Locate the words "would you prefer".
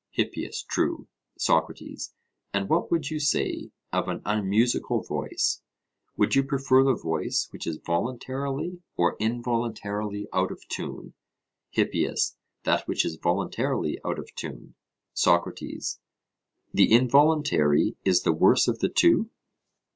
6.17-6.83